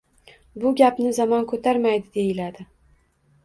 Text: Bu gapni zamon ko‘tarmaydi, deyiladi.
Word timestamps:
Bu 0.63 0.71
gapni 0.79 1.11
zamon 1.19 1.47
ko‘tarmaydi, 1.53 2.13
deyiladi. 2.19 2.69